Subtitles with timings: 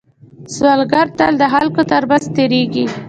[0.53, 2.85] سوالګر تل د خلکو تر منځ تېرېږي